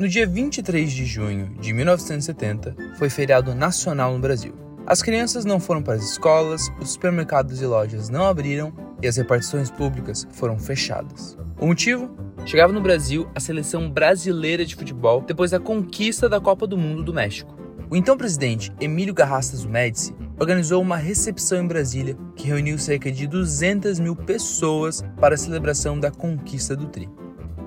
No 0.00 0.08
dia 0.08 0.26
23 0.26 0.90
de 0.90 1.04
junho 1.04 1.54
de 1.60 1.74
1970, 1.74 2.74
foi 2.96 3.10
feriado 3.10 3.54
nacional 3.54 4.14
no 4.14 4.18
Brasil. 4.18 4.54
As 4.86 5.02
crianças 5.02 5.44
não 5.44 5.60
foram 5.60 5.82
para 5.82 5.92
as 5.92 6.02
escolas, 6.02 6.72
os 6.80 6.92
supermercados 6.92 7.60
e 7.60 7.66
lojas 7.66 8.08
não 8.08 8.24
abriram 8.24 8.72
e 9.02 9.06
as 9.06 9.18
repartições 9.18 9.70
públicas 9.70 10.26
foram 10.30 10.58
fechadas. 10.58 11.36
O 11.60 11.66
motivo? 11.66 12.16
Chegava 12.46 12.72
no 12.72 12.80
Brasil 12.80 13.28
a 13.34 13.40
seleção 13.40 13.90
brasileira 13.90 14.64
de 14.64 14.74
futebol 14.74 15.20
depois 15.20 15.50
da 15.50 15.60
conquista 15.60 16.30
da 16.30 16.40
Copa 16.40 16.66
do 16.66 16.78
Mundo 16.78 17.02
do 17.02 17.12
México. 17.12 17.54
O 17.90 17.94
então 17.94 18.16
presidente 18.16 18.72
Emílio 18.80 19.12
Garrastazu 19.12 19.68
Médici 19.68 20.14
organizou 20.38 20.80
uma 20.80 20.96
recepção 20.96 21.62
em 21.62 21.68
Brasília 21.68 22.16
que 22.34 22.46
reuniu 22.46 22.78
cerca 22.78 23.12
de 23.12 23.26
200 23.26 24.00
mil 24.00 24.16
pessoas 24.16 25.04
para 25.20 25.34
a 25.34 25.38
celebração 25.38 26.00
da 26.00 26.10
conquista 26.10 26.74
do 26.74 26.86
Tri. 26.86 27.06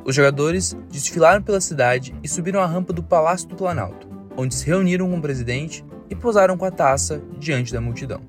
Os 0.05 0.13
jogadores 0.13 0.75
desfilaram 0.91 1.41
pela 1.41 1.61
cidade 1.61 2.13
e 2.21 2.27
subiram 2.27 2.61
a 2.61 2.65
rampa 2.65 2.91
do 2.91 3.01
Palácio 3.01 3.47
do 3.47 3.55
Planalto, 3.55 4.07
onde 4.35 4.53
se 4.53 4.65
reuniram 4.65 5.09
com 5.09 5.17
o 5.17 5.21
presidente 5.21 5.85
e 6.09 6.15
posaram 6.15 6.57
com 6.57 6.65
a 6.65 6.71
taça 6.71 7.21
diante 7.39 7.71
da 7.71 7.79
multidão. 7.79 8.19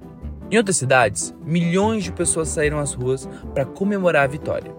Em 0.51 0.57
outras 0.57 0.77
cidades, 0.77 1.35
milhões 1.45 2.05
de 2.05 2.13
pessoas 2.13 2.49
saíram 2.49 2.79
às 2.79 2.95
ruas 2.95 3.29
para 3.53 3.65
comemorar 3.65 4.23
a 4.23 4.29
vitória. 4.29 4.73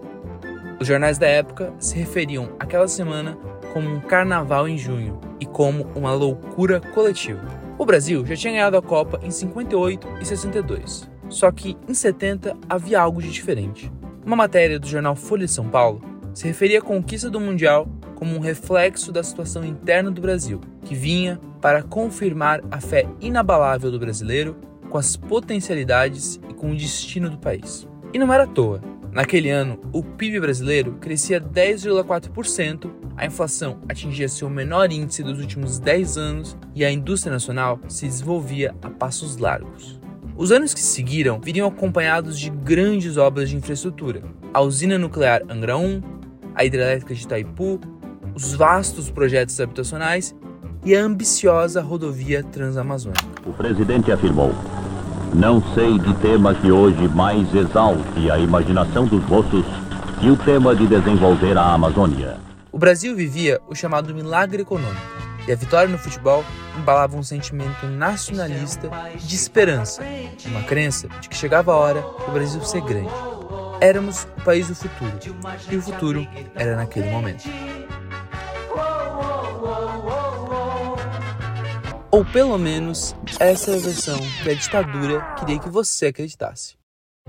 Os 0.79 0.87
jornais 0.87 1.17
da 1.17 1.27
época 1.27 1.73
se 1.79 1.97
referiam 1.97 2.51
àquela 2.59 2.87
semana 2.87 3.37
como 3.73 3.89
um 3.89 3.99
carnaval 3.99 4.65
em 4.67 4.77
junho 4.77 5.19
e 5.37 5.45
como 5.45 5.87
uma 5.95 6.13
loucura 6.13 6.79
coletiva. 6.79 7.41
O 7.77 7.85
Brasil 7.85 8.25
já 8.25 8.37
tinha 8.37 8.53
ganhado 8.53 8.77
a 8.77 8.81
Copa 8.81 9.19
em 9.21 9.31
58 9.31 10.07
e 10.21 10.25
62, 10.25 11.09
só 11.27 11.51
que 11.51 11.75
em 11.89 11.93
70 11.93 12.55
havia 12.69 13.01
algo 13.01 13.21
de 13.21 13.29
diferente. 13.29 13.91
Uma 14.25 14.37
matéria 14.37 14.79
do 14.79 14.87
jornal 14.87 15.15
Folha 15.15 15.45
de 15.45 15.51
São 15.51 15.67
Paulo 15.67 16.01
se 16.35 16.45
referia 16.45 16.79
à 16.79 16.81
conquista 16.81 17.29
do 17.29 17.39
Mundial 17.39 17.87
como 18.13 18.35
um 18.35 18.39
reflexo 18.39 19.11
da 19.11 19.23
situação 19.23 19.63
interna 19.63 20.11
do 20.11 20.21
Brasil, 20.21 20.59
que 20.83 20.93
vinha 20.93 21.39
para 21.61 21.81
confirmar 21.81 22.61
a 22.69 22.79
fé 22.79 23.07
inabalável 23.21 23.89
do 23.89 23.97
brasileiro 23.97 24.57
com 24.89 24.97
as 24.97 25.15
potencialidades 25.15 26.39
e 26.49 26.53
com 26.53 26.71
o 26.71 26.75
destino 26.75 27.29
do 27.29 27.37
país. 27.37 27.87
E 28.13 28.19
não 28.19 28.31
era 28.31 28.43
à 28.43 28.47
toa. 28.47 28.81
Naquele 29.11 29.49
ano, 29.49 29.79
o 29.93 30.03
PIB 30.03 30.41
brasileiro 30.41 30.97
crescia 30.99 31.39
10,4%, 31.39 32.91
a 33.15 33.25
inflação 33.25 33.79
atingia 33.87 34.27
seu 34.27 34.49
menor 34.49 34.91
índice 34.91 35.23
dos 35.23 35.39
últimos 35.39 35.79
10 35.79 36.17
anos 36.17 36.57
e 36.75 36.83
a 36.83 36.91
indústria 36.91 37.31
nacional 37.31 37.79
se 37.87 38.05
desenvolvia 38.07 38.75
a 38.81 38.89
passos 38.89 39.37
largos. 39.37 40.01
Os 40.37 40.51
anos 40.51 40.73
que 40.73 40.81
seguiram 40.81 41.39
viriam 41.39 41.69
acompanhados 41.69 42.37
de 42.37 42.49
grandes 42.49 43.15
obras 43.15 43.49
de 43.49 43.55
infraestrutura. 43.55 44.21
A 44.53 44.59
usina 44.59 44.97
nuclear 44.97 45.41
Angra 45.49 45.77
1, 45.77 46.14
a 46.55 46.63
hidrelétrica 46.63 47.13
de 47.13 47.23
Itaipu, 47.23 47.79
os 48.33 48.53
vastos 48.53 49.11
projetos 49.11 49.59
habitacionais 49.59 50.35
e 50.83 50.95
a 50.95 51.01
ambiciosa 51.01 51.81
rodovia 51.81 52.43
transamazônica. 52.43 53.25
O 53.45 53.53
presidente 53.53 54.11
afirmou: 54.11 54.53
Não 55.33 55.61
sei 55.73 55.99
de 55.99 56.13
tema 56.15 56.53
que 56.55 56.71
hoje 56.71 57.07
mais 57.09 57.53
exalte 57.53 58.31
a 58.31 58.37
imaginação 58.39 59.05
dos 59.05 59.23
moços 59.27 59.65
que 60.19 60.29
o 60.29 60.37
tema 60.37 60.75
de 60.75 60.87
desenvolver 60.87 61.57
a 61.57 61.73
Amazônia. 61.73 62.37
O 62.71 62.77
Brasil 62.77 63.15
vivia 63.15 63.59
o 63.67 63.75
chamado 63.75 64.13
milagre 64.13 64.61
econômico 64.61 65.15
e 65.47 65.51
a 65.51 65.55
vitória 65.55 65.87
no 65.87 65.97
futebol 65.97 66.43
embalava 66.77 67.15
um 67.15 67.23
sentimento 67.23 67.85
nacionalista 67.85 68.89
de 69.17 69.35
esperança, 69.35 70.03
uma 70.45 70.63
crença 70.63 71.07
de 71.21 71.29
que 71.29 71.35
chegava 71.35 71.71
a 71.71 71.75
hora 71.75 72.01
do 72.01 72.31
Brasil 72.33 72.61
ser 72.61 72.81
grande. 72.81 73.34
Éramos 73.81 74.23
o 74.37 74.43
país 74.43 74.67
do 74.67 74.75
futuro 74.75 75.11
e 75.69 75.75
o 75.75 75.81
futuro 75.81 76.27
era 76.55 76.75
naquele 76.75 77.09
momento. 77.09 77.43
Ou 82.09 82.23
pelo 82.23 82.57
menos 82.57 83.15
essa 83.39 83.71
é 83.71 83.75
a 83.75 83.79
versão 83.79 84.17
que 84.41 84.49
a 84.49 84.53
ditadura 84.53 85.21
queria 85.37 85.59
que 85.59 85.69
você 85.69 86.07
acreditasse. 86.07 86.75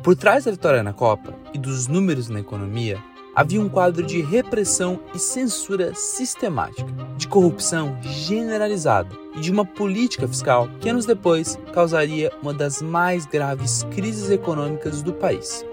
Por 0.03 0.15
trás 0.15 0.45
da 0.45 0.53
vitória 0.53 0.83
na 0.83 0.93
Copa 0.93 1.35
e 1.53 1.59
dos 1.59 1.89
números 1.89 2.29
na 2.29 2.39
economia, 2.39 3.03
havia 3.35 3.61
um 3.61 3.69
quadro 3.69 4.07
de 4.07 4.23
repressão 4.23 5.01
e 5.15 5.19
censura 5.19 5.95
sistemática, 5.95 6.91
de 7.17 7.27
corrupção 7.27 7.99
generalizada 8.03 9.11
e 9.35 9.41
de 9.41 9.51
uma 9.51 9.65
política 9.65 10.29
fiscal 10.29 10.69
que 10.81 10.89
anos 10.89 11.05
depois 11.05 11.59
causaria 11.75 12.31
uma 12.41 12.55
das 12.55 12.81
mais 12.81 13.27
graves 13.27 13.83
crises 13.95 14.31
econômicas 14.31 15.03
do 15.03 15.13
país. 15.13 15.65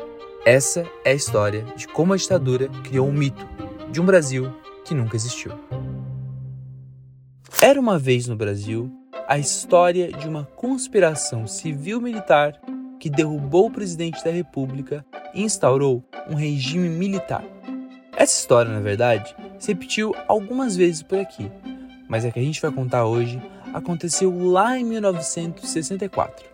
Essa 0.46 0.86
é 1.06 1.12
a 1.12 1.14
história 1.14 1.64
de 1.78 1.88
como 1.88 2.12
a 2.12 2.18
ditadura 2.18 2.68
criou 2.84 3.08
um 3.08 3.14
mito 3.14 3.48
de 3.90 4.02
um 4.02 4.06
Brasil 4.06 4.54
que 4.84 4.94
nunca 4.94 5.16
existiu. 5.16 5.54
Era 7.62 7.80
uma 7.80 7.98
vez 7.98 8.28
no 8.28 8.36
Brasil 8.36 8.92
a 9.26 9.38
história 9.38 10.12
de 10.12 10.28
uma 10.28 10.44
conspiração 10.44 11.48
civil-militar 11.48 12.60
que 13.00 13.10
derrubou 13.10 13.68
o 13.68 13.72
presidente 13.72 14.22
da 14.22 14.32
República 14.32 15.06
e 15.34 15.42
instaurou 15.42 16.04
um 16.30 16.36
regime 16.36 16.90
militar. 16.90 17.46
Essa 18.12 18.38
história, 18.38 18.70
na 18.70 18.82
verdade, 18.82 19.34
se 19.58 19.70
repetiu 19.70 20.14
algumas 20.28 20.76
vezes 20.76 21.02
por 21.02 21.20
aqui, 21.20 21.50
mas 22.10 22.26
a 22.26 22.32
que 22.32 22.40
a 22.40 22.44
gente 22.44 22.62
vai 22.62 22.70
contar 22.70 23.06
hoje 23.06 23.42
aconteceu 23.74 24.52
lá 24.52 24.78
em 24.78 24.84
1964. 24.84 26.46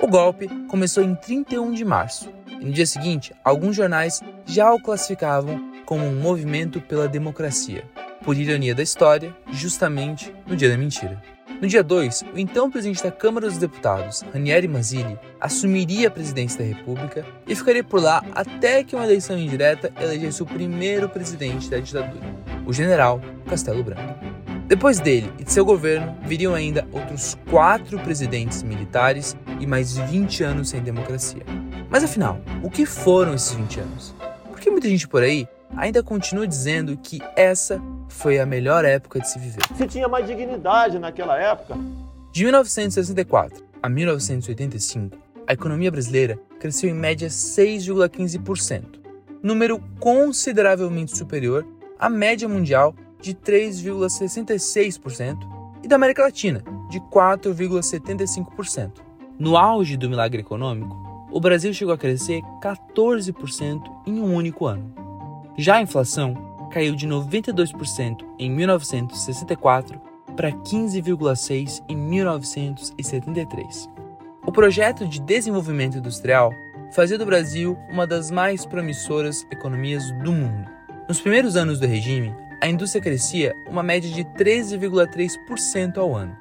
O 0.00 0.06
golpe 0.06 0.46
começou 0.68 1.02
em 1.02 1.16
31 1.16 1.72
de 1.72 1.84
março 1.84 2.35
e 2.60 2.64
no 2.64 2.72
dia 2.72 2.86
seguinte, 2.86 3.32
alguns 3.44 3.76
jornais 3.76 4.22
já 4.44 4.72
o 4.72 4.80
classificavam 4.80 5.72
como 5.84 6.04
um 6.04 6.20
movimento 6.20 6.80
pela 6.80 7.08
democracia. 7.08 7.84
Por 8.24 8.36
ironia 8.36 8.74
da 8.74 8.82
história, 8.82 9.34
justamente 9.52 10.34
no 10.46 10.56
dia 10.56 10.68
da 10.68 10.76
mentira. 10.76 11.22
No 11.60 11.66
dia 11.66 11.82
2, 11.82 12.24
o 12.34 12.38
então 12.38 12.70
presidente 12.70 13.02
da 13.02 13.10
Câmara 13.10 13.46
dos 13.46 13.56
Deputados, 13.56 14.22
Ranieri 14.32 14.68
Mazzilli, 14.68 15.18
assumiria 15.40 16.08
a 16.08 16.10
presidência 16.10 16.58
da 16.58 16.64
República 16.66 17.24
e 17.46 17.54
ficaria 17.54 17.82
por 17.82 18.02
lá 18.02 18.22
até 18.34 18.84
que 18.84 18.94
uma 18.94 19.04
eleição 19.04 19.38
indireta 19.38 19.90
elegesse 19.98 20.42
o 20.42 20.46
primeiro 20.46 21.08
presidente 21.08 21.70
da 21.70 21.78
ditadura, 21.78 22.26
o 22.66 22.72
general 22.74 23.22
Castelo 23.46 23.82
Branco. 23.82 24.16
Depois 24.66 25.00
dele 25.00 25.32
e 25.38 25.44
de 25.44 25.52
seu 25.52 25.64
governo, 25.64 26.14
viriam 26.24 26.54
ainda 26.54 26.86
outros 26.92 27.38
quatro 27.48 27.98
presidentes 28.00 28.62
militares 28.62 29.34
e 29.58 29.66
mais 29.66 29.96
20 29.96 30.42
anos 30.42 30.68
sem 30.68 30.82
democracia. 30.82 31.42
Mas 31.88 32.02
afinal, 32.02 32.40
o 32.62 32.70
que 32.70 32.84
foram 32.84 33.34
esses 33.34 33.52
20 33.52 33.80
anos? 33.80 34.14
Porque 34.50 34.70
muita 34.70 34.88
gente 34.88 35.06
por 35.06 35.22
aí 35.22 35.46
ainda 35.76 36.02
continua 36.02 36.46
dizendo 36.46 36.96
que 36.96 37.20
essa 37.36 37.80
foi 38.08 38.38
a 38.38 38.46
melhor 38.46 38.82
época 38.84 39.20
de 39.20 39.28
se 39.28 39.38
viver. 39.38 39.62
Se 39.76 39.86
tinha 39.86 40.08
mais 40.08 40.26
dignidade 40.26 40.98
naquela 40.98 41.38
época. 41.38 41.76
De 42.32 42.44
1964 42.44 43.64
a 43.82 43.88
1985, 43.88 45.16
a 45.46 45.52
economia 45.52 45.90
brasileira 45.90 46.38
cresceu 46.58 46.90
em 46.90 46.94
média 46.94 47.28
6,15%, 47.28 49.00
número 49.42 49.80
consideravelmente 50.00 51.16
superior 51.16 51.64
à 51.98 52.10
média 52.10 52.48
mundial 52.48 52.94
de 53.20 53.34
3,66% 53.34 55.38
e 55.82 55.88
da 55.88 55.96
América 55.96 56.22
Latina, 56.22 56.62
de 56.90 57.00
4,75%. 57.00 58.92
No 59.38 59.56
auge 59.56 59.96
do 59.96 60.10
milagre 60.10 60.40
econômico, 60.40 61.05
o 61.36 61.40
Brasil 61.40 61.70
chegou 61.74 61.92
a 61.92 61.98
crescer 61.98 62.40
14% 62.62 63.82
em 64.06 64.20
um 64.20 64.34
único 64.34 64.64
ano. 64.64 64.94
Já 65.58 65.76
a 65.76 65.82
inflação 65.82 66.32
caiu 66.72 66.94
de 66.94 67.06
92% 67.06 68.24
em 68.38 68.50
1964 68.50 70.00
para 70.34 70.50
15,6% 70.50 71.84
em 71.90 71.94
1973. 71.94 73.90
O 74.46 74.50
projeto 74.50 75.06
de 75.06 75.20
desenvolvimento 75.20 75.98
industrial 75.98 76.54
fazia 76.90 77.18
do 77.18 77.26
Brasil 77.26 77.76
uma 77.90 78.06
das 78.06 78.30
mais 78.30 78.64
promissoras 78.64 79.46
economias 79.50 80.10
do 80.22 80.32
mundo. 80.32 80.70
Nos 81.06 81.20
primeiros 81.20 81.54
anos 81.54 81.78
do 81.78 81.86
regime, 81.86 82.34
a 82.62 82.66
indústria 82.66 83.02
crescia 83.02 83.54
uma 83.68 83.82
média 83.82 84.10
de 84.10 84.24
13,3% 84.24 85.98
ao 85.98 86.16
ano. 86.16 86.34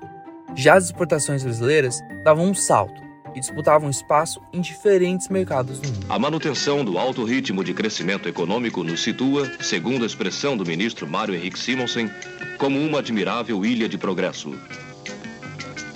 Já 0.55 0.75
as 0.75 0.85
exportações 0.85 1.43
brasileiras 1.43 2.01
davam 2.23 2.45
um 2.45 2.53
salto 2.53 3.04
e 3.35 3.39
disputavam 3.39 3.89
espaço 3.89 4.41
em 4.53 4.61
diferentes 4.61 5.27
mercados 5.29 5.79
do 5.79 5.87
mundo. 5.87 6.05
A 6.09 6.17
manutenção 6.17 6.83
do 6.83 6.97
alto 6.97 7.23
ritmo 7.23 7.63
de 7.63 7.73
crescimento 7.73 8.29
econômico 8.29 8.83
nos 8.83 9.03
situa, 9.03 9.51
segundo 9.61 10.03
a 10.03 10.07
expressão 10.07 10.55
do 10.55 10.65
ministro 10.65 11.05
Mário 11.07 11.35
Henrique 11.35 11.59
Simonsen, 11.59 12.09
como 12.57 12.79
uma 12.79 12.99
admirável 12.99 13.63
ilha 13.65 13.89
de 13.89 13.97
progresso. 13.97 14.51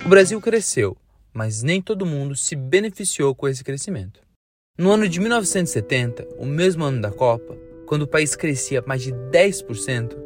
O 0.04 0.08
Brasil 0.08 0.40
cresceu, 0.40 0.96
mas 1.32 1.62
nem 1.62 1.80
todo 1.80 2.06
mundo 2.06 2.36
se 2.36 2.54
beneficiou 2.54 3.34
com 3.34 3.48
esse 3.48 3.64
crescimento. 3.64 4.20
No 4.78 4.90
ano 4.90 5.08
de 5.08 5.20
1970, 5.20 6.26
o 6.38 6.46
mesmo 6.46 6.84
ano 6.84 7.00
da 7.00 7.10
Copa, 7.10 7.56
quando 7.86 8.02
o 8.02 8.08
país 8.08 8.36
crescia 8.36 8.82
mais 8.86 9.02
de 9.02 9.12
10%, 9.12 10.16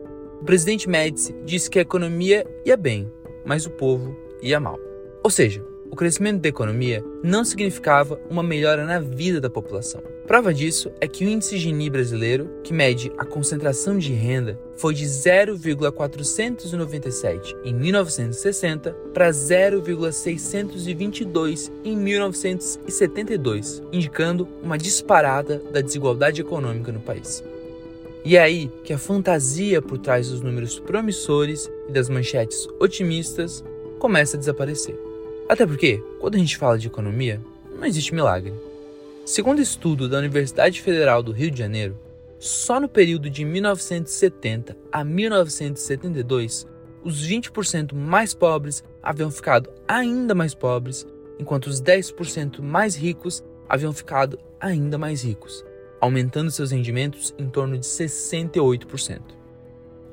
o 0.41 0.45
presidente 0.45 0.89
Médici 0.89 1.35
disse 1.45 1.71
que 1.71 1.79
a 1.79 1.83
economia 1.83 2.47
ia 2.65 2.77
bem, 2.77 3.11
mas 3.45 3.67
o 3.67 3.71
povo 3.71 4.17
ia 4.43 4.61
mal. 4.61 4.79
Ou 5.23 5.31
seja, 5.31 5.65
o 5.94 5.96
crescimento 5.96 6.43
da 6.43 6.49
economia 6.49 7.05
não 7.23 7.44
significava 7.44 8.19
uma 8.29 8.43
melhora 8.43 8.85
na 8.85 8.99
vida 8.99 9.41
da 9.41 9.49
população. 9.49 10.02
Prova 10.26 10.52
disso 10.52 10.91
é 11.00 11.06
que 11.06 11.25
o 11.25 11.29
índice 11.29 11.56
Gini 11.56 11.88
brasileiro, 11.88 12.50
que 12.64 12.73
mede 12.73 13.12
a 13.17 13.25
concentração 13.25 13.96
de 13.96 14.12
renda, 14.12 14.58
foi 14.76 14.93
de 14.93 15.06
0,497 15.06 17.55
em 17.64 17.73
1960 17.73 18.91
para 19.14 19.31
0,622 19.31 21.70
em 21.85 21.96
1972, 21.96 23.81
indicando 23.93 24.49
uma 24.64 24.76
disparada 24.76 25.62
da 25.73 25.81
desigualdade 25.81 26.41
econômica 26.41 26.91
no 26.91 26.99
país. 26.99 27.44
E 28.25 28.37
é 28.37 28.43
aí 28.43 28.69
que 28.82 28.93
a 28.93 28.99
fantasia 28.99 29.81
por 29.81 29.99
trás 29.99 30.29
dos 30.29 30.41
números 30.41 30.81
promissores 30.81 31.70
e 31.88 31.93
das 31.93 32.08
manchetes 32.08 32.67
otimistas 32.81 33.62
começa 34.00 34.37
a 34.37 34.41
desaparecer. 34.41 35.14
Até 35.49 35.67
porque, 35.67 36.02
quando 36.20 36.37
a 36.37 36.38
gente 36.38 36.56
fala 36.56 36.79
de 36.79 36.87
economia, 36.87 37.41
não 37.76 37.85
existe 37.85 38.14
milagre. 38.14 38.52
Segundo 39.26 39.61
estudo 39.61 40.08
da 40.08 40.19
Universidade 40.19 40.81
Federal 40.81 41.23
do 41.23 41.32
Rio 41.32 41.50
de 41.50 41.58
Janeiro, 41.58 41.99
só 42.38 42.81
no 42.81 42.88
período 42.88 43.29
de 43.29 43.44
1970 43.44 44.76
a 44.91 45.05
1972, 45.05 46.67
os 47.02 47.26
20% 47.26 47.94
mais 47.94 48.32
pobres 48.35 48.82
haviam 49.02 49.31
ficado 49.31 49.70
ainda 49.87 50.35
mais 50.35 50.55
pobres, 50.55 51.06
enquanto 51.38 51.67
os 51.67 51.81
10% 51.81 52.61
mais 52.61 52.94
ricos 52.96 53.44
haviam 53.69 53.93
ficado 53.93 54.38
ainda 54.58 54.96
mais 54.96 55.23
ricos, 55.23 55.64
aumentando 56.00 56.50
seus 56.50 56.70
rendimentos 56.70 57.35
em 57.38 57.49
torno 57.49 57.76
de 57.76 57.87
68%. 57.87 59.20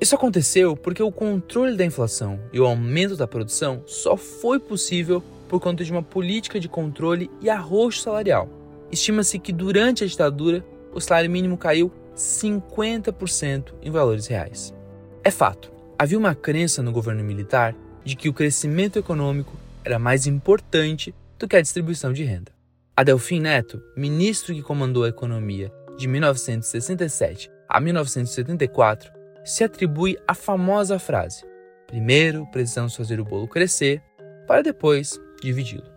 Isso 0.02 0.16
aconteceu 0.16 0.76
porque 0.76 1.04
o 1.04 1.12
controle 1.12 1.78
da 1.78 1.86
inflação 1.86 2.40
e 2.52 2.60
o 2.60 2.66
aumento 2.66 3.16
da 3.16 3.28
produção 3.28 3.84
só 3.86 4.18
foi 4.18 4.60
possível 4.60 5.24
por 5.48 5.62
conta 5.62 5.84
de 5.84 5.92
uma 5.92 6.02
política 6.02 6.60
de 6.60 6.68
controle 6.68 7.30
e 7.40 7.52
arroxo 7.52 8.02
salarial. 8.02 8.50
Estima-se 8.92 9.38
que 9.38 9.54
durante 9.54 10.04
a 10.04 10.08
ditadura 10.08 10.66
o 10.92 11.00
salário 11.00 11.30
mínimo 11.30 11.56
caiu 11.56 11.92
50% 12.16 13.76
em 13.80 13.92
valores 13.92 14.26
reais. 14.26 14.74
É 15.24 15.30
fato, 15.30 15.72
havia 16.00 16.18
uma 16.18 16.34
crença 16.34 16.82
no 16.82 16.92
governo 16.92 17.24
militar 17.24 17.76
de 18.04 18.16
que 18.16 18.28
o 18.28 18.34
crescimento 18.34 18.98
econômico 18.98 19.56
era 19.86 20.00
mais 20.00 20.26
importante 20.26 21.14
do 21.38 21.48
que 21.48 21.56
a 21.56 21.62
distribuição 21.62 22.12
de 22.12 22.24
renda. 22.24 22.52
Adelfim 22.98 23.40
Neto, 23.40 23.80
ministro 23.96 24.52
que 24.52 24.64
comandou 24.64 25.04
a 25.04 25.10
economia 25.10 25.72
de 25.96 26.08
1967 26.08 27.52
a 27.70 27.80
1974, 27.80 29.21
se 29.44 29.64
atribui 29.64 30.18
a 30.28 30.34
famosa 30.34 31.00
frase: 31.00 31.44
primeiro 31.88 32.46
precisamos 32.52 32.96
fazer 32.96 33.20
o 33.20 33.26
bolo 33.26 33.48
crescer 33.48 34.02
para 34.48 34.62
depois 34.62 35.20
dividi-lo. 35.42 35.90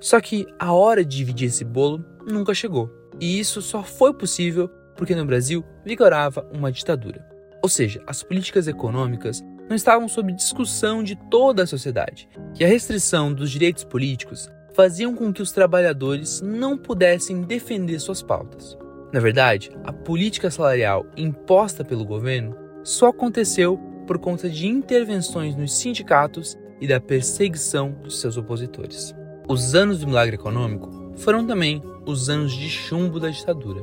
Só 0.00 0.20
que 0.20 0.46
a 0.58 0.72
hora 0.72 1.04
de 1.04 1.16
dividir 1.16 1.48
esse 1.48 1.64
bolo 1.64 2.04
nunca 2.26 2.54
chegou, 2.54 2.90
e 3.20 3.38
isso 3.38 3.60
só 3.60 3.82
foi 3.82 4.14
possível 4.14 4.68
porque 4.96 5.14
no 5.14 5.26
Brasil 5.26 5.64
vigorava 5.84 6.48
uma 6.52 6.72
ditadura. 6.72 7.26
Ou 7.62 7.68
seja, 7.68 8.02
as 8.06 8.22
políticas 8.22 8.66
econômicas 8.66 9.42
não 9.68 9.76
estavam 9.76 10.08
sob 10.08 10.32
discussão 10.32 11.02
de 11.02 11.16
toda 11.30 11.62
a 11.62 11.66
sociedade, 11.66 12.28
e 12.58 12.64
a 12.64 12.68
restrição 12.68 13.32
dos 13.32 13.50
direitos 13.50 13.84
políticos 13.84 14.48
faziam 14.74 15.14
com 15.14 15.32
que 15.32 15.42
os 15.42 15.52
trabalhadores 15.52 16.40
não 16.40 16.76
pudessem 16.76 17.42
defender 17.42 17.98
suas 18.00 18.22
pautas. 18.22 18.76
Na 19.12 19.20
verdade, 19.20 19.70
a 19.84 19.92
política 19.92 20.50
salarial 20.50 21.06
imposta 21.16 21.84
pelo 21.84 22.04
governo 22.04 22.56
só 22.82 23.08
aconteceu 23.08 23.78
por 24.06 24.18
conta 24.18 24.48
de 24.48 24.66
intervenções 24.66 25.54
nos 25.54 25.72
sindicatos 25.76 26.58
e 26.80 26.86
da 26.86 27.00
perseguição 27.00 27.92
dos 28.02 28.20
seus 28.20 28.36
opositores. 28.36 29.14
Os 29.46 29.74
anos 29.74 30.00
do 30.00 30.06
milagre 30.06 30.36
econômico 30.36 31.12
foram 31.16 31.46
também 31.46 31.82
os 32.06 32.28
anos 32.28 32.52
de 32.52 32.68
chumbo 32.68 33.20
da 33.20 33.28
ditadura. 33.28 33.82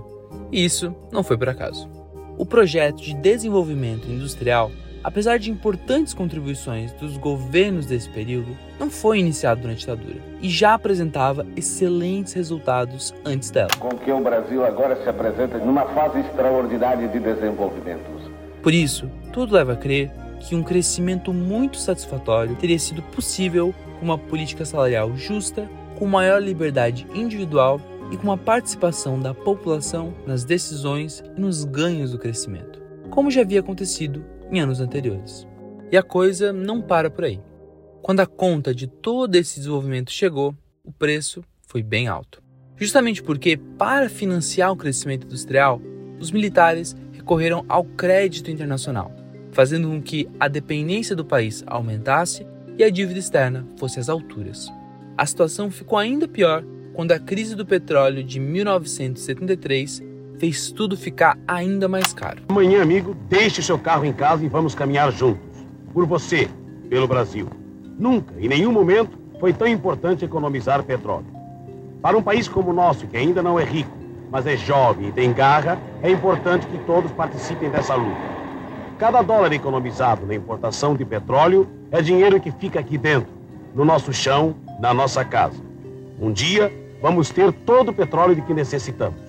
E 0.51 0.63
isso 0.63 0.95
não 1.11 1.23
foi 1.23 1.37
por 1.37 1.49
acaso. 1.49 1.89
O 2.37 2.45
projeto 2.45 3.01
de 3.01 3.13
desenvolvimento 3.13 4.07
industrial, 4.07 4.71
apesar 5.03 5.37
de 5.37 5.51
importantes 5.51 6.13
contribuições 6.13 6.91
dos 6.93 7.17
governos 7.17 7.85
desse 7.85 8.09
período, 8.09 8.57
não 8.79 8.89
foi 8.89 9.19
iniciado 9.19 9.61
durante 9.61 9.89
a 9.89 9.95
ditadura 9.95 10.21
e 10.41 10.49
já 10.49 10.73
apresentava 10.73 11.45
excelentes 11.55 12.33
resultados 12.33 13.13
antes 13.25 13.51
dela. 13.51 13.69
Com 13.79 13.89
que 13.89 14.11
o 14.11 14.19
Brasil 14.19 14.65
agora 14.65 14.95
se 15.03 15.09
apresenta 15.09 15.57
numa 15.59 15.85
fase 15.85 16.19
extraordinária 16.19 17.07
de 17.07 17.19
desenvolvimento 17.19 18.17
por 18.67 18.73
isso, 18.73 19.09
tudo 19.31 19.53
leva 19.53 19.71
a 19.71 19.77
crer 19.77 20.11
que 20.41 20.53
um 20.53 20.61
crescimento 20.61 21.31
muito 21.31 21.77
satisfatório 21.77 22.53
teria 22.57 22.77
sido 22.77 23.01
possível 23.01 23.73
com 23.97 24.03
uma 24.03 24.17
política 24.17 24.65
salarial 24.65 25.15
justa, 25.15 25.71
com 25.97 26.05
maior 26.05 26.43
liberdade 26.43 27.07
individual 27.15 27.79
e 28.11 28.17
com 28.17 28.23
uma 28.23 28.37
participação 28.37 29.21
da 29.21 29.33
população 29.33 30.13
nas 30.25 30.43
decisões 30.43 31.23
e 31.37 31.39
nos 31.39 31.63
ganhos 31.63 32.11
do 32.11 32.19
crescimento, 32.19 32.81
como 33.09 33.31
já 33.31 33.39
havia 33.39 33.61
acontecido 33.61 34.25
em 34.51 34.59
anos 34.59 34.81
anteriores. 34.81 35.47
E 35.89 35.95
a 35.95 36.03
coisa 36.03 36.51
não 36.51 36.81
para 36.81 37.09
por 37.09 37.23
aí. 37.23 37.39
Quando 38.01 38.19
a 38.19 38.25
conta 38.25 38.75
de 38.75 38.85
todo 38.85 39.37
esse 39.37 39.59
desenvolvimento 39.59 40.11
chegou, 40.11 40.53
o 40.83 40.91
preço 40.91 41.41
foi 41.61 41.81
bem 41.81 42.09
alto. 42.09 42.43
Justamente 42.75 43.23
porque, 43.23 43.55
para 43.55 44.09
financiar 44.09 44.73
o 44.73 44.75
crescimento 44.75 45.25
industrial, 45.25 45.81
os 46.19 46.31
militares 46.31 46.95
recorreram 47.27 47.65
ao 47.67 47.83
crédito 47.83 48.49
internacional, 48.49 49.11
fazendo 49.51 49.89
com 49.89 50.01
que 50.01 50.29
a 50.39 50.47
dependência 50.47 51.13
do 51.13 51.25
país 51.25 51.61
aumentasse 51.67 52.47
e 52.77 52.83
a 52.85 52.89
dívida 52.89 53.19
externa 53.19 53.67
fosse 53.77 53.99
às 53.99 54.07
alturas. 54.07 54.71
A 55.17 55.25
situação 55.25 55.69
ficou 55.69 55.99
ainda 55.99 56.25
pior 56.25 56.63
quando 56.93 57.11
a 57.11 57.19
crise 57.19 57.53
do 57.53 57.65
petróleo 57.65 58.23
de 58.23 58.39
1973 58.39 60.01
fez 60.39 60.71
tudo 60.71 60.95
ficar 60.95 61.37
ainda 61.45 61.89
mais 61.89 62.13
caro. 62.13 62.43
Amanhã, 62.47 62.81
amigo, 62.81 63.13
deixe 63.27 63.61
seu 63.61 63.77
carro 63.77 64.05
em 64.05 64.13
casa 64.13 64.45
e 64.45 64.47
vamos 64.47 64.73
caminhar 64.73 65.11
juntos. 65.11 65.41
Por 65.93 66.05
você, 66.05 66.47
pelo 66.89 67.09
Brasil. 67.09 67.49
Nunca, 67.99 68.35
em 68.39 68.47
nenhum 68.47 68.71
momento, 68.71 69.19
foi 69.37 69.51
tão 69.51 69.67
importante 69.67 70.23
economizar 70.23 70.81
petróleo. 70.81 71.27
Para 72.01 72.17
um 72.17 72.23
país 72.23 72.47
como 72.47 72.69
o 72.69 72.73
nosso, 72.73 73.05
que 73.05 73.17
ainda 73.17 73.43
não 73.43 73.59
é 73.59 73.65
rico, 73.65 73.91
mas 74.29 74.45
é 74.45 74.55
jovem 74.55 75.09
e 75.09 75.11
tem 75.11 75.31
garra, 75.33 75.79
é 76.01 76.09
importante 76.09 76.67
que 76.67 76.77
todos 76.79 77.11
participem 77.11 77.69
dessa 77.69 77.95
luta. 77.95 78.37
Cada 78.97 79.21
dólar 79.21 79.53
economizado 79.53 80.25
na 80.25 80.35
importação 80.35 80.95
de 80.95 81.05
petróleo 81.05 81.69
é 81.91 82.01
dinheiro 82.01 82.39
que 82.39 82.51
fica 82.51 82.79
aqui 82.79 82.97
dentro, 82.97 83.31
no 83.73 83.85
nosso 83.85 84.11
chão, 84.11 84.55
na 84.79 84.93
nossa 84.93 85.23
casa. 85.23 85.61
Um 86.19 86.31
dia, 86.31 86.71
vamos 87.01 87.29
ter 87.29 87.51
todo 87.53 87.89
o 87.89 87.93
petróleo 87.93 88.35
de 88.35 88.41
que 88.41 88.53
necessitamos. 88.53 89.21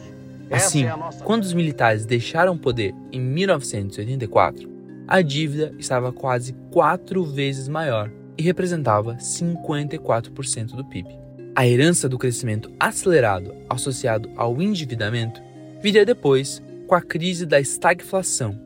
Assim, 0.51 0.87
é 0.87 0.97
nossa... 0.97 1.23
quando 1.23 1.43
os 1.43 1.53
militares 1.53 2.07
deixaram 2.07 2.55
o 2.55 2.59
poder 2.59 2.95
em 3.13 3.21
1984, 3.21 4.69
a 5.07 5.21
dívida 5.21 5.75
estava 5.79 6.13
quase 6.13 6.55
quatro 6.71 7.23
vezes 7.25 7.69
maior 7.69 8.11
e 8.39 8.43
representava 8.43 9.17
54% 9.17 10.77
do 10.77 10.85
PIB. 10.85 11.28
A 11.59 11.67
herança 11.67 12.09
do 12.09 12.17
crescimento 12.17 12.71
acelerado 12.79 13.53
associado 13.69 14.31
ao 14.37 14.63
endividamento 14.63 15.43
viria 15.83 16.07
depois 16.07 16.63
com 16.87 16.95
a 16.95 17.03
crise 17.03 17.45
da 17.45 17.59
estagflação 17.59 18.57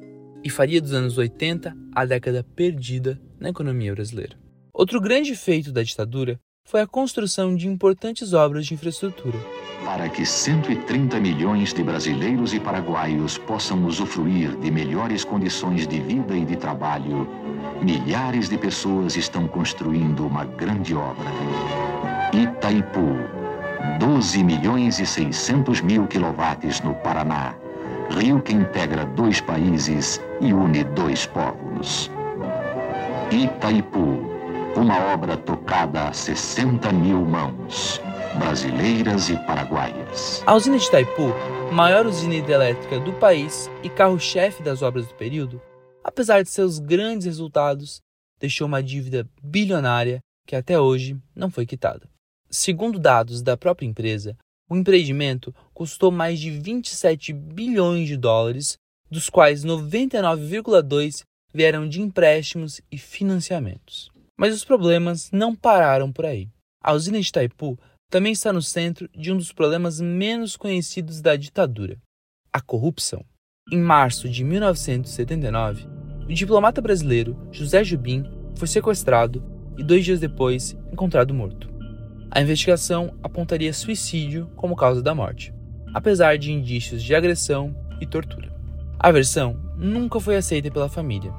e 0.45 0.51
faria 0.51 0.79
dos 0.79 0.93
anos 0.93 1.17
80 1.17 1.75
a 1.95 2.05
década 2.05 2.45
perdida 2.55 3.19
na 3.41 3.49
economia 3.49 3.95
brasileira. 3.95 4.37
Outro 4.75 5.01
grande 5.01 5.35
feito 5.35 5.73
da 5.73 5.83
ditadura 5.83 6.39
foi 6.69 6.83
a 6.83 6.87
construção 6.87 7.57
de 7.57 7.67
importantes 7.67 8.35
obras 8.35 8.67
de 8.67 8.75
infraestrutura. 8.75 9.39
Para 9.87 10.11
que 10.11 10.27
130 10.27 11.19
milhões 11.19 11.73
de 11.73 11.83
brasileiros 11.83 12.53
e 12.53 12.61
paraguaios 12.61 13.39
possam 13.39 13.87
usufruir 13.87 14.55
de 14.59 14.71
melhores 14.71 15.25
condições 15.25 15.89
de 15.89 15.99
vida 15.99 16.37
e 16.37 16.45
de 16.45 16.57
trabalho, 16.57 17.27
milhares 17.83 18.51
de 18.51 18.59
pessoas 18.59 19.17
estão 19.17 19.49
construindo 19.49 20.27
uma 20.27 20.45
grande 20.45 20.95
obra. 20.95 21.31
Itaipu, 22.33 23.19
12 23.99 24.43
milhões 24.43 24.99
e 24.99 25.05
600 25.05 25.83
mil 25.83 26.07
quilowatts 26.07 26.81
no 26.81 26.95
Paraná. 26.95 27.55
Rio 28.11 28.41
que 28.41 28.55
integra 28.55 29.05
dois 29.05 29.41
países 29.41 30.19
e 30.41 30.53
une 30.53 30.83
dois 30.83 31.27
povos. 31.27 32.11
Itaipu, 33.31 34.23
uma 34.75 35.13
obra 35.13 35.37
tocada 35.37 36.09
a 36.09 36.13
60 36.13 36.91
mil 36.93 37.23
mãos. 37.25 38.01
brasileiras 38.39 39.29
e 39.29 39.37
paraguaias. 39.37 40.43
A 40.47 40.55
usina 40.55 40.79
de 40.79 40.87
Itaipu, 40.87 41.35
maior 41.71 42.07
usina 42.07 42.35
hidrelétrica 42.35 42.99
do 42.99 43.13
país 43.13 43.71
e 43.83 43.91
carro-chefe 43.91 44.63
das 44.63 44.81
obras 44.81 45.07
do 45.07 45.15
período, 45.15 45.61
apesar 46.03 46.43
de 46.43 46.49
seus 46.49 46.79
grandes 46.79 47.27
resultados, 47.27 48.01
deixou 48.41 48.67
uma 48.67 48.83
dívida 48.83 49.29
bilionária 49.43 50.21
que 50.47 50.57
até 50.57 50.81
hoje 50.81 51.17
não 51.37 51.51
foi 51.51 51.67
quitada. 51.67 52.12
Segundo 52.55 52.99
dados 52.99 53.41
da 53.41 53.57
própria 53.57 53.87
empresa, 53.87 54.37
o 54.69 54.77
empreendimento 54.77 55.55
custou 55.73 56.11
mais 56.11 56.39
de 56.39 56.51
27 56.51 57.33
bilhões 57.33 58.07
de 58.07 58.15
dólares, 58.15 58.77
dos 59.11 59.31
quais 59.31 59.65
99,2 59.65 61.23
vieram 61.53 61.89
de 61.89 62.03
empréstimos 62.03 62.83
e 62.91 62.99
financiamentos. 62.99 64.11
Mas 64.39 64.55
os 64.55 64.67
problemas 64.67 65.31
não 65.31 65.57
pararam 65.57 66.13
por 66.13 66.27
aí. 66.27 66.51
A 66.83 66.93
usina 66.93 67.19
de 67.19 67.27
Itaipu 67.27 67.79
também 68.11 68.35
está 68.35 68.53
no 68.53 68.61
centro 68.61 69.09
de 69.17 69.33
um 69.33 69.39
dos 69.39 69.51
problemas 69.51 69.99
menos 69.99 70.55
conhecidos 70.55 71.23
da 71.23 71.37
ditadura, 71.37 71.97
a 72.53 72.61
corrupção. 72.61 73.25
Em 73.71 73.81
março 73.81 74.29
de 74.29 74.45
1979, 74.45 75.87
o 76.29 76.35
diplomata 76.35 76.83
brasileiro 76.83 77.35
José 77.51 77.83
Jubim 77.83 78.25
foi 78.57 78.69
sequestrado 78.69 79.43
e 79.79 79.83
dois 79.83 80.05
dias 80.05 80.21
depois 80.21 80.77
encontrado 80.93 81.33
morto. 81.33 81.72
A 82.35 82.41
investigação 82.41 83.13
apontaria 83.23 83.75
suicídio 83.75 84.49
como 84.57 84.75
causa 84.75 85.03
da 85.03 85.15
morte, 85.15 85.53
apesar 85.93 86.39
de 86.39 86.51
indícios 86.51 87.03
de 87.03 87.15
agressão 87.15 87.77
e 88.01 88.07
tortura. 88.07 88.51
A 88.99 89.13
versão 89.13 89.59
nunca 89.77 90.19
foi 90.19 90.37
aceita 90.37 90.71
pela 90.71 90.89
família. 90.89 91.31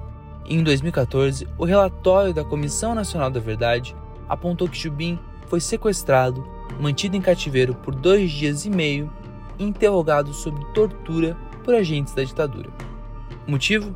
Em 0.48 0.62
2014, 0.62 1.48
o 1.58 1.66
relatório 1.66 2.32
da 2.32 2.44
Comissão 2.44 2.94
Nacional 2.94 3.32
da 3.32 3.40
Verdade 3.40 3.96
apontou 4.30 4.70
que 4.70 4.78
Jubim 4.78 5.18
foi 5.48 5.60
sequestrado, 5.60 6.48
mantido 6.80 7.18
em 7.18 7.22
cativeiro 7.22 7.74
por 7.74 7.96
dois 7.96 8.32
dias 8.32 8.64
e 8.64 8.70
meio 8.70 9.12
e 9.58 9.64
interrogado 9.64 10.32
sob 10.32 10.64
tortura 10.76 11.36
por 11.64 11.74
agentes 11.74 12.14
da 12.14 12.24
ditadura. 12.24 12.70
O 13.48 13.50
motivo? 13.50 13.96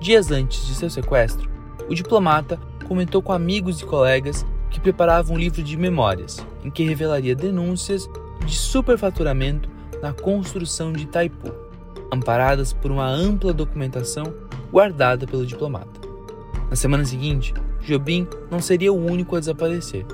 Dias 0.00 0.30
antes 0.30 0.64
de 0.68 0.76
seu 0.76 0.88
sequestro, 0.88 1.50
o 1.90 1.94
diplomata 1.96 2.60
comentou 2.86 3.20
com 3.20 3.32
amigos 3.32 3.80
e 3.80 3.84
colegas 3.84 4.46
que 4.70 4.80
preparava 4.80 5.32
um 5.32 5.38
livro 5.38 5.62
de 5.62 5.76
memórias 5.76 6.44
em 6.64 6.70
que 6.70 6.84
revelaria 6.84 7.34
denúncias 7.34 8.08
de 8.44 8.56
superfaturamento 8.56 9.68
na 10.02 10.12
construção 10.12 10.92
de 10.92 11.04
Itaipu 11.04 11.68
amparadas 12.12 12.72
por 12.72 12.90
uma 12.90 13.06
ampla 13.06 13.52
documentação 13.52 14.34
guardada 14.70 15.26
pelo 15.26 15.46
diplomata. 15.46 16.00
Na 16.70 16.76
semana 16.76 17.04
seguinte, 17.04 17.54
Jobim 17.80 18.26
não 18.50 18.60
seria 18.60 18.92
o 18.92 18.96
único 18.96 19.36
a 19.36 19.40
desaparecer. 19.40 20.04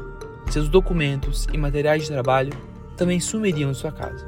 Seus 0.50 0.68
documentos 0.68 1.46
e 1.52 1.58
materiais 1.58 2.02
de 2.02 2.10
trabalho 2.10 2.52
também 2.96 3.18
sumiriam 3.18 3.72
de 3.72 3.78
sua 3.78 3.90
casa. 3.90 4.24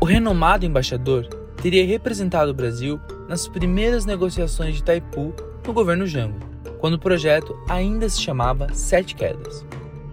O 0.00 0.04
renomado 0.04 0.66
embaixador 0.66 1.26
teria 1.62 1.86
representado 1.86 2.50
o 2.50 2.54
Brasil 2.54 3.00
nas 3.28 3.46
primeiras 3.46 4.04
negociações 4.04 4.74
de 4.74 4.80
Itaipu 4.80 5.32
no 5.66 5.72
governo 5.72 6.06
Jango, 6.06 6.38
quando 6.84 6.96
o 6.96 6.98
projeto 6.98 7.58
ainda 7.66 8.06
se 8.10 8.20
chamava 8.20 8.68
Sete 8.74 9.14
Quedas. 9.14 9.64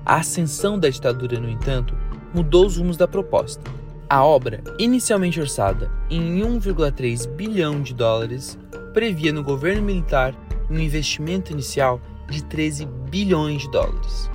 A 0.05 0.21
ascensão 0.21 0.79
da 0.79 0.87
ditadura, 0.87 1.37
no 1.37 1.49
entanto, 1.49 1.93
mudou 2.33 2.65
os 2.65 2.77
rumos 2.77 2.95
da 2.95 3.05
proposta 3.05 3.69
a 4.11 4.25
obra, 4.25 4.61
inicialmente 4.77 5.39
orçada 5.39 5.89
em 6.09 6.41
1,3 6.41 7.27
bilhão 7.29 7.81
de 7.81 7.93
dólares, 7.93 8.59
previa 8.93 9.31
no 9.31 9.41
governo 9.41 9.81
militar 9.81 10.35
um 10.69 10.77
investimento 10.77 11.51
inicial 11.53 12.01
de 12.29 12.43
13 12.43 12.85
bilhões 13.09 13.61
de 13.61 13.71
dólares. 13.71 14.29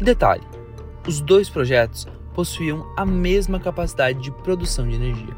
E 0.00 0.04
detalhe: 0.04 0.42
os 1.06 1.20
dois 1.20 1.48
projetos 1.48 2.08
possuíam 2.34 2.86
a 2.96 3.06
mesma 3.06 3.60
capacidade 3.60 4.20
de 4.20 4.30
produção 4.30 4.88
de 4.88 4.96
energia. 4.96 5.36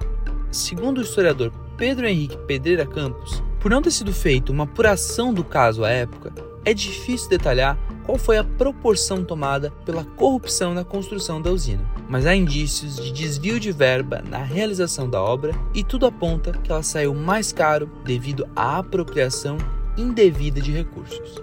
Segundo 0.51 0.99
o 0.99 1.03
historiador 1.03 1.51
Pedro 1.77 2.07
Henrique 2.07 2.39
Pedreira 2.47 2.87
Campos, 2.87 3.43
por 3.63 3.71
não 3.71 3.81
ter 3.81 3.93
sido 3.93 4.13
feita 4.13 4.51
uma 4.51 4.65
apuração 4.65 5.33
do 5.33 5.45
caso 5.45 5.85
à 5.85 5.89
época, 5.89 6.33
é 6.65 6.75
difícil 6.75 7.31
detalhar 7.31 7.79
qual 8.05 8.19
foi 8.19 8.37
a 8.37 8.43
proporção 8.43 9.25
tomada 9.25 9.71
pela 9.85 10.05
corrupção 10.05 10.75
na 10.75 10.85
construção 10.85 11.41
da 11.41 11.49
usina, 11.49 11.85
mas 12.09 12.27
há 12.27 12.35
indícios 12.35 12.97
de 12.97 13.13
desvio 13.13 13.61
de 13.61 13.71
verba 13.71 14.21
na 14.29 14.39
realização 14.39 15.09
da 15.09 15.23
obra 15.23 15.53
e 15.73 15.85
tudo 15.85 16.07
aponta 16.07 16.51
que 16.51 16.73
ela 16.73 16.83
saiu 16.83 17.15
mais 17.15 17.53
caro 17.53 17.89
devido 18.05 18.49
à 18.57 18.79
apropriação 18.79 19.57
indevida 19.97 20.61
de 20.61 20.73
recursos. 20.73 21.41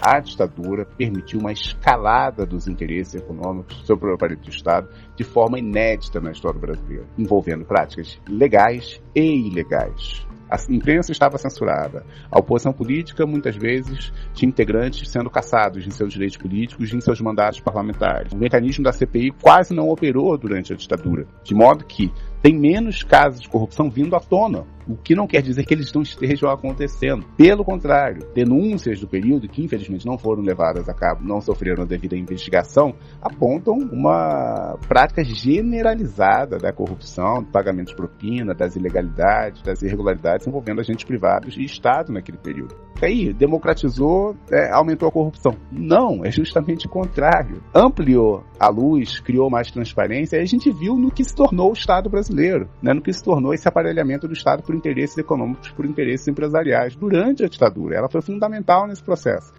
A 0.00 0.18
ditadura 0.18 0.84
permitiu 0.84 1.38
uma 1.38 1.52
escalada 1.52 2.44
dos 2.44 2.66
interesses 2.66 3.14
econômicos 3.14 3.86
sobre 3.86 4.10
o 4.10 4.14
aparelho 4.14 4.40
do 4.40 4.50
Estado 4.50 4.88
de 5.14 5.22
forma 5.22 5.60
inédita 5.60 6.20
na 6.20 6.32
história 6.32 6.58
brasileira, 6.58 7.06
envolvendo 7.16 7.64
práticas 7.64 8.18
legais 8.28 9.00
e 9.14 9.46
ilegais. 9.46 10.26
A 10.52 10.56
imprensa 10.70 11.12
estava 11.12 11.38
censurada. 11.38 12.04
A 12.30 12.38
oposição 12.38 12.74
política, 12.74 13.24
muitas 13.24 13.56
vezes, 13.56 14.12
tinha 14.34 14.50
integrantes 14.50 15.08
sendo 15.08 15.30
caçados 15.30 15.86
em 15.86 15.90
seus 15.90 16.12
direitos 16.12 16.36
políticos 16.36 16.92
e 16.92 16.96
em 16.96 17.00
seus 17.00 17.22
mandatos 17.22 17.58
parlamentares. 17.60 18.34
O 18.34 18.36
mecanismo 18.36 18.84
da 18.84 18.92
CPI 18.92 19.30
quase 19.40 19.74
não 19.74 19.88
operou 19.88 20.36
durante 20.36 20.70
a 20.70 20.76
ditadura, 20.76 21.26
de 21.42 21.54
modo 21.54 21.86
que 21.86 22.12
tem 22.42 22.58
menos 22.58 23.04
casos 23.04 23.40
de 23.40 23.48
corrupção 23.48 23.88
vindo 23.88 24.16
à 24.16 24.20
tona, 24.20 24.66
o 24.86 24.96
que 24.96 25.14
não 25.14 25.28
quer 25.28 25.42
dizer 25.42 25.64
que 25.64 25.72
eles 25.72 25.92
não 25.92 26.02
estejam 26.02 26.50
acontecendo. 26.50 27.24
Pelo 27.36 27.64
contrário, 27.64 28.26
denúncias 28.34 28.98
do 28.98 29.06
período, 29.06 29.48
que 29.48 29.64
infelizmente 29.64 30.04
não 30.04 30.18
foram 30.18 30.42
levadas 30.42 30.88
a 30.88 30.92
cabo, 30.92 31.22
não 31.24 31.40
sofreram 31.40 31.84
a 31.84 31.86
devida 31.86 32.16
investigação, 32.16 32.96
apontam 33.20 33.74
uma 33.74 34.76
prática 34.88 35.22
generalizada 35.22 36.58
da 36.58 36.72
corrupção, 36.72 37.42
do 37.42 37.50
pagamento 37.52 37.88
de 37.88 37.96
propina, 37.96 38.52
das 38.52 38.74
ilegalidades, 38.74 39.62
das 39.62 39.80
irregularidades 39.82 40.41
envolvendo 40.48 40.80
agentes 40.80 41.04
privados 41.04 41.56
e 41.56 41.64
Estado 41.64 42.12
naquele 42.12 42.38
período. 42.38 42.76
Aí, 43.02 43.32
democratizou, 43.32 44.36
é, 44.50 44.70
aumentou 44.70 45.08
a 45.08 45.12
corrupção. 45.12 45.56
Não, 45.72 46.24
é 46.24 46.30
justamente 46.30 46.86
o 46.86 46.88
contrário. 46.88 47.62
Ampliou 47.74 48.44
a 48.60 48.68
luz, 48.68 49.18
criou 49.18 49.50
mais 49.50 49.70
transparência, 49.70 50.36
e 50.36 50.40
a 50.40 50.44
gente 50.44 50.70
viu 50.70 50.96
no 50.96 51.10
que 51.10 51.24
se 51.24 51.34
tornou 51.34 51.70
o 51.70 51.74
Estado 51.74 52.08
brasileiro, 52.08 52.68
né, 52.80 52.92
no 52.92 53.02
que 53.02 53.12
se 53.12 53.22
tornou 53.22 53.52
esse 53.52 53.66
aparelhamento 53.66 54.28
do 54.28 54.34
Estado 54.34 54.62
por 54.62 54.74
interesses 54.74 55.18
econômicos, 55.18 55.70
por 55.70 55.84
interesses 55.84 56.28
empresariais, 56.28 56.94
durante 56.94 57.44
a 57.44 57.48
ditadura. 57.48 57.96
Ela 57.96 58.08
foi 58.08 58.22
fundamental 58.22 58.86
nesse 58.86 59.02
processo. 59.02 59.52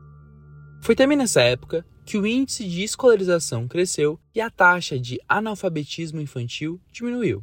Foi 0.82 0.96
também 0.96 1.18
nessa 1.18 1.42
época 1.42 1.86
que 2.06 2.18
o 2.18 2.26
índice 2.26 2.68
de 2.68 2.84
escolarização 2.84 3.68
cresceu 3.68 4.20
e 4.36 4.42
a 4.42 4.50
taxa 4.50 5.00
de 5.00 5.20
analfabetismo 5.28 6.20
infantil 6.20 6.80
diminuiu. 6.92 7.42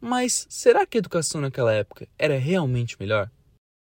Mas 0.00 0.46
será 0.48 0.86
que 0.86 0.96
a 0.96 1.00
educação 1.00 1.40
naquela 1.40 1.72
época 1.72 2.08
era 2.18 2.38
realmente 2.38 2.96
melhor? 2.98 3.30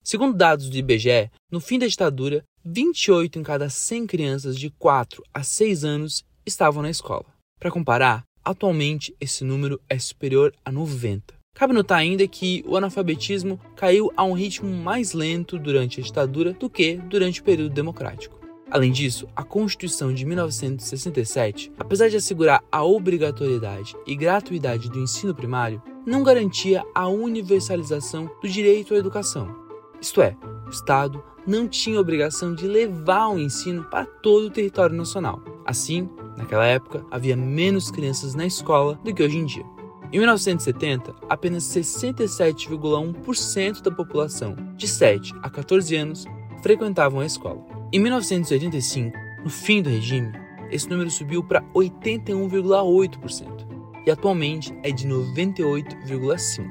Segundo 0.02 0.37
dados 0.37 0.70
do 0.70 0.76
IBGE, 0.76 1.30
no 1.50 1.61
fim 1.61 1.78
da 1.78 1.87
ditadura, 1.87 2.42
28 2.64 3.38
em 3.38 3.42
cada 3.42 3.68
100 3.68 4.06
crianças 4.06 4.58
de 4.58 4.70
4 4.70 5.23
a 5.35 5.42
6 5.42 5.85
anos 5.85 6.25
estavam 6.46 6.82
na 6.82 6.90
escola. 6.90 7.26
Para 7.58 7.70
comparar, 7.70 8.25
Atualmente, 8.46 9.12
esse 9.20 9.42
número 9.42 9.80
é 9.88 9.99
superior 9.99 10.54
a 10.64 10.70
90. 10.70 11.35
Cabe 11.52 11.73
notar 11.73 11.99
ainda 11.99 12.28
que 12.28 12.62
o 12.64 12.76
analfabetismo 12.76 13.58
caiu 13.75 14.12
a 14.16 14.23
um 14.23 14.35
ritmo 14.35 14.73
mais 14.73 15.12
lento 15.12 15.58
durante 15.58 16.00
a 16.00 16.04
ditadura 16.04 16.52
do 16.52 16.70
que 16.70 16.94
durante 16.94 17.40
o 17.40 17.42
período 17.42 17.75
democrático. 17.75 18.38
Além 18.70 18.92
disso, 18.92 19.26
a 19.35 19.42
Constituição 19.42 20.14
de 20.14 20.25
1967, 20.25 21.73
apesar 21.76 22.08
de 22.08 22.18
assegurar 22.18 22.62
a 22.70 22.85
obrigatoriedade 22.85 23.96
e 24.06 24.14
gratuidade 24.14 24.88
do 24.88 25.00
ensino 25.00 25.35
primário, 25.35 25.82
não 26.06 26.22
garantia 26.22 26.82
a 26.94 27.08
universalização 27.08 28.30
do 28.40 28.48
direito 28.48 28.94
à 28.94 28.96
educação. 28.96 29.54
Isto 30.00 30.22
é, 30.22 30.36
o 30.66 30.70
Estado 30.70 31.22
não 31.46 31.68
tinha 31.68 32.00
obrigação 32.00 32.54
de 32.54 32.66
levar 32.66 33.28
o 33.28 33.38
ensino 33.38 33.84
para 33.84 34.06
todo 34.06 34.46
o 34.46 34.50
território 34.50 34.96
nacional. 34.96 35.42
Assim, 35.64 36.08
Naquela 36.36 36.66
época, 36.66 37.04
havia 37.10 37.34
menos 37.36 37.90
crianças 37.90 38.34
na 38.34 38.44
escola 38.46 39.00
do 39.02 39.14
que 39.14 39.22
hoje 39.22 39.38
em 39.38 39.46
dia. 39.46 39.64
Em 40.12 40.18
1970, 40.18 41.14
apenas 41.28 41.64
67,1% 41.64 43.82
da 43.82 43.90
população 43.90 44.54
de 44.76 44.86
7 44.86 45.34
a 45.42 45.50
14 45.50 45.96
anos 45.96 46.25
frequentavam 46.62 47.18
a 47.20 47.26
escola. 47.26 47.60
Em 47.92 47.98
1985, 47.98 49.18
no 49.42 49.50
fim 49.50 49.82
do 49.82 49.90
regime, 49.90 50.32
esse 50.70 50.88
número 50.88 51.10
subiu 51.10 51.42
para 51.42 51.60
81,8% 51.75 53.66
e 54.06 54.10
atualmente 54.10 54.72
é 54.82 54.90
de 54.90 55.06
98,5%. 55.06 56.64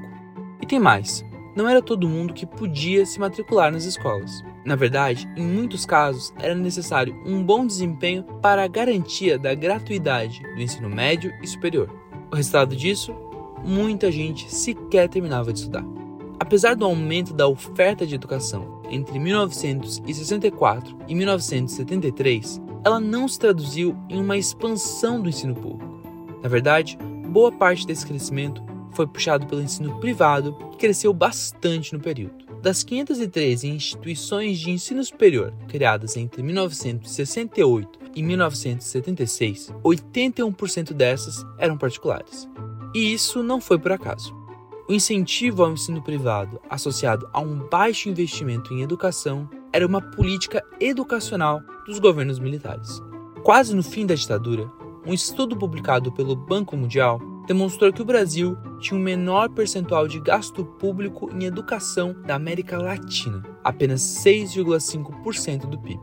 E 0.60 0.66
tem 0.66 0.80
mais: 0.80 1.24
não 1.54 1.68
era 1.68 1.82
todo 1.82 2.08
mundo 2.08 2.34
que 2.34 2.46
podia 2.46 3.06
se 3.06 3.20
matricular 3.20 3.70
nas 3.70 3.84
escolas. 3.84 4.42
Na 4.64 4.74
verdade, 4.74 5.28
em 5.36 5.46
muitos 5.46 5.86
casos, 5.86 6.34
era 6.40 6.54
necessário 6.54 7.14
um 7.24 7.42
bom 7.42 7.64
desempenho 7.64 8.24
para 8.42 8.64
a 8.64 8.68
garantia 8.68 9.38
da 9.38 9.54
gratuidade 9.54 10.42
do 10.54 10.60
ensino 10.60 10.88
médio 10.88 11.32
e 11.40 11.46
superior. 11.46 11.88
O 12.32 12.34
resultado 12.34 12.74
disso? 12.74 13.14
Muita 13.64 14.10
gente 14.10 14.52
sequer 14.52 15.08
terminava 15.08 15.52
de 15.52 15.60
estudar. 15.60 15.84
Apesar 16.38 16.76
do 16.76 16.84
aumento 16.84 17.32
da 17.32 17.48
oferta 17.48 18.06
de 18.06 18.14
educação 18.14 18.82
entre 18.90 19.18
1964 19.18 20.96
e 21.08 21.14
1973, 21.14 22.60
ela 22.84 23.00
não 23.00 23.26
se 23.26 23.38
traduziu 23.38 23.96
em 24.08 24.20
uma 24.20 24.36
expansão 24.36 25.20
do 25.20 25.28
ensino 25.28 25.54
público. 25.54 25.96
Na 26.42 26.48
verdade, 26.48 26.98
boa 27.36 27.52
parte 27.52 27.86
desse 27.86 28.06
crescimento 28.06 28.64
foi 28.92 29.06
puxado 29.06 29.46
pelo 29.46 29.60
ensino 29.60 30.00
privado, 30.00 30.54
que 30.70 30.78
cresceu 30.78 31.12
bastante 31.12 31.92
no 31.92 32.00
período. 32.00 32.46
Das 32.62 32.82
513 32.82 33.68
instituições 33.68 34.58
de 34.58 34.70
ensino 34.70 35.04
superior 35.04 35.52
criadas 35.68 36.16
entre 36.16 36.42
1968 36.42 37.98
e 38.14 38.22
1976, 38.22 39.70
81% 39.84 40.94
dessas 40.94 41.44
eram 41.58 41.76
particulares. 41.76 42.48
E 42.94 43.12
isso 43.12 43.42
não 43.42 43.60
foi 43.60 43.78
por 43.78 43.92
acaso. 43.92 44.34
O 44.88 44.94
incentivo 44.94 45.62
ao 45.62 45.72
ensino 45.72 46.00
privado, 46.00 46.58
associado 46.70 47.28
a 47.34 47.40
um 47.40 47.68
baixo 47.68 48.08
investimento 48.08 48.72
em 48.72 48.80
educação, 48.80 49.46
era 49.74 49.86
uma 49.86 50.00
política 50.00 50.64
educacional 50.80 51.60
dos 51.86 51.98
governos 51.98 52.38
militares. 52.38 52.98
Quase 53.42 53.76
no 53.76 53.82
fim 53.82 54.06
da 54.06 54.14
ditadura, 54.14 54.66
um 55.06 55.14
estudo 55.14 55.56
publicado 55.56 56.10
pelo 56.10 56.34
Banco 56.34 56.76
Mundial 56.76 57.20
demonstrou 57.46 57.92
que 57.92 58.02
o 58.02 58.04
Brasil 58.04 58.56
tinha 58.80 58.98
o 58.98 59.00
um 59.00 59.04
menor 59.04 59.48
percentual 59.50 60.08
de 60.08 60.18
gasto 60.18 60.64
público 60.64 61.30
em 61.32 61.44
educação 61.44 62.12
da 62.22 62.34
América 62.34 62.76
Latina, 62.76 63.40
apenas 63.62 64.00
6,5% 64.02 65.66
do 65.66 65.78
PIB. 65.78 66.00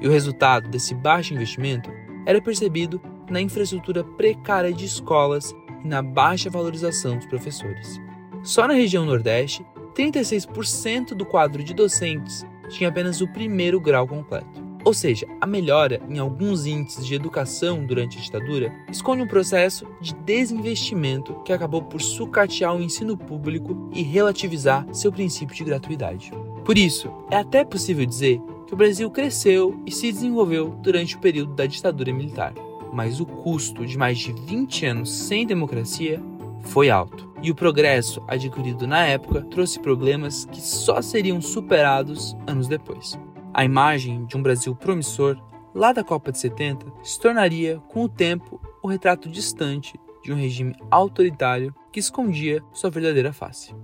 E 0.00 0.08
o 0.08 0.10
resultado 0.10 0.68
desse 0.68 0.92
baixo 0.92 1.32
investimento 1.32 1.88
era 2.26 2.42
percebido 2.42 3.00
na 3.30 3.40
infraestrutura 3.40 4.02
precária 4.02 4.72
de 4.72 4.84
escolas 4.84 5.54
e 5.84 5.86
na 5.86 6.02
baixa 6.02 6.50
valorização 6.50 7.16
dos 7.16 7.26
professores. 7.26 8.00
Só 8.42 8.66
na 8.66 8.74
região 8.74 9.06
Nordeste, 9.06 9.64
36% 9.94 11.14
do 11.14 11.24
quadro 11.24 11.62
de 11.62 11.72
docentes 11.72 12.44
tinha 12.68 12.88
apenas 12.88 13.20
o 13.20 13.28
primeiro 13.28 13.80
grau 13.80 14.06
completo. 14.06 14.61
Ou 14.84 14.92
seja, 14.92 15.26
a 15.40 15.46
melhora 15.46 16.00
em 16.08 16.18
alguns 16.18 16.66
índices 16.66 17.06
de 17.06 17.14
educação 17.14 17.84
durante 17.86 18.18
a 18.18 18.20
ditadura 18.20 18.72
esconde 18.90 19.22
um 19.22 19.28
processo 19.28 19.86
de 20.00 20.12
desinvestimento 20.14 21.34
que 21.44 21.52
acabou 21.52 21.82
por 21.82 22.00
sucatear 22.00 22.74
o 22.74 22.82
ensino 22.82 23.16
público 23.16 23.90
e 23.92 24.02
relativizar 24.02 24.86
seu 24.92 25.12
princípio 25.12 25.54
de 25.54 25.64
gratuidade. 25.64 26.32
Por 26.64 26.76
isso, 26.76 27.12
é 27.30 27.36
até 27.36 27.64
possível 27.64 28.04
dizer 28.04 28.40
que 28.66 28.74
o 28.74 28.76
Brasil 28.76 29.10
cresceu 29.10 29.80
e 29.86 29.92
se 29.92 30.10
desenvolveu 30.10 30.70
durante 30.82 31.16
o 31.16 31.20
período 31.20 31.54
da 31.54 31.66
ditadura 31.66 32.12
militar, 32.12 32.52
mas 32.92 33.20
o 33.20 33.26
custo 33.26 33.86
de 33.86 33.96
mais 33.96 34.18
de 34.18 34.32
20 34.32 34.86
anos 34.86 35.12
sem 35.12 35.46
democracia 35.46 36.20
foi 36.62 36.90
alto. 36.90 37.30
E 37.42 37.50
o 37.50 37.54
progresso 37.54 38.22
adquirido 38.28 38.86
na 38.86 39.04
época 39.04 39.42
trouxe 39.42 39.80
problemas 39.80 40.44
que 40.44 40.60
só 40.60 41.02
seriam 41.02 41.40
superados 41.40 42.36
anos 42.46 42.68
depois. 42.68 43.18
A 43.54 43.64
imagem 43.64 44.24
de 44.24 44.36
um 44.36 44.42
Brasil 44.42 44.74
promissor, 44.74 45.36
lá 45.74 45.92
da 45.92 46.02
Copa 46.02 46.32
de 46.32 46.38
70, 46.38 46.86
se 47.02 47.20
tornaria, 47.20 47.78
com 47.88 48.02
o 48.02 48.08
tempo, 48.08 48.60
o 48.82 48.88
retrato 48.88 49.28
distante 49.28 49.98
de 50.22 50.32
um 50.32 50.36
regime 50.36 50.74
autoritário 50.90 51.74
que 51.92 52.00
escondia 52.00 52.62
sua 52.72 52.88
verdadeira 52.88 53.32
face. 53.32 53.74